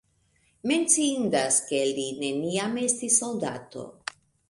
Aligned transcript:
Menciindas, 0.71 1.61
ke 1.69 1.83
li 1.99 2.07
neniam 2.25 2.83
estis 2.89 3.23
soldato. 3.25 3.89